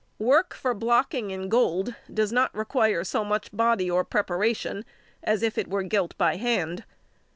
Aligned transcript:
|153| 0.19 0.25
Work 0.25 0.53
for 0.55 0.73
blocking 0.73 1.29
in 1.29 1.47
gold 1.47 1.93
does 2.11 2.31
not 2.33 2.55
require 2.55 3.03
so 3.03 3.23
much 3.23 3.55
body 3.55 3.87
or 3.91 4.03
preparation 4.03 4.83
as 5.21 5.43
if 5.43 5.59
it 5.59 5.67
were 5.69 5.83
gilt 5.83 6.17
by 6.17 6.37
hand. 6.37 6.85